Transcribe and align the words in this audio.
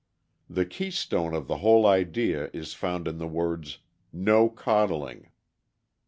The 0.49 0.65
key 0.65 0.89
stone 0.89 1.35
of 1.35 1.47
the 1.47 1.57
whole 1.57 1.85
idea 1.85 2.49
is 2.55 2.73
found 2.73 3.07
in 3.07 3.19
the 3.19 3.27
words: 3.27 3.77
"No 4.11 4.49
coddling." 4.49 5.29